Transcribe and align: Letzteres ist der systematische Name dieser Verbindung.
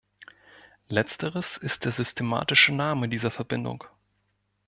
Letzteres 0.89 1.57
ist 1.57 1.85
der 1.85 1.91
systematische 1.91 2.73
Name 2.73 3.07
dieser 3.07 3.29
Verbindung. 3.29 3.83